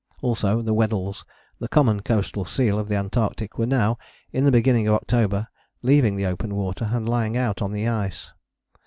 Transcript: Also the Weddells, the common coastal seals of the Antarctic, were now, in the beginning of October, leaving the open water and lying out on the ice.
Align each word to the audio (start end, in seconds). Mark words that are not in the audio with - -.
Also 0.23 0.63
the 0.63 0.73
Weddells, 0.73 1.23
the 1.59 1.67
common 1.67 1.99
coastal 1.99 2.43
seals 2.43 2.79
of 2.79 2.87
the 2.87 2.95
Antarctic, 2.95 3.59
were 3.59 3.67
now, 3.67 3.99
in 4.31 4.45
the 4.45 4.51
beginning 4.51 4.87
of 4.87 4.95
October, 4.95 5.47
leaving 5.83 6.15
the 6.15 6.25
open 6.25 6.55
water 6.55 6.89
and 6.91 7.07
lying 7.07 7.37
out 7.37 7.61
on 7.61 7.71
the 7.71 7.87
ice. 7.87 8.31